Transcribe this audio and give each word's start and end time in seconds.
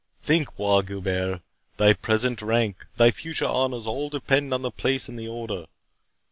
Think, 0.23 0.55
Bois 0.55 0.81
Guilbert,—thy 0.81 1.93
present 1.93 2.41
rank, 2.41 2.87
thy 2.97 3.11
future 3.11 3.45
honours, 3.45 3.85
all 3.85 4.09
depend 4.09 4.51
on 4.51 4.63
thy 4.63 4.71
place 4.71 5.07
in 5.07 5.15
the 5.15 5.27
Order. 5.27 5.67